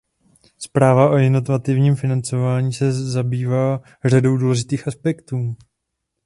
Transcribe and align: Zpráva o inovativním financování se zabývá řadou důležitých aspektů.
Zpráva 0.57 1.09
o 1.09 1.17
inovativním 1.17 1.95
financování 1.95 2.73
se 2.73 2.93
zabývá 3.11 3.81
řadou 4.05 4.37
důležitých 4.37 4.87
aspektů. 4.87 5.55